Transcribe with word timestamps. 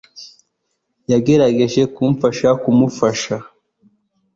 yagerageje 1.11 1.81
kumfasha 1.93 2.49
kumufasha 2.61 3.35